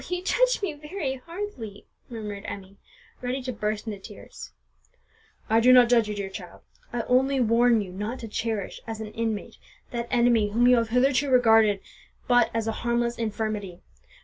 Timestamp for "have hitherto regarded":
10.77-11.81